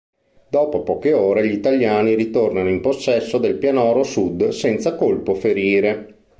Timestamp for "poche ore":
0.81-1.47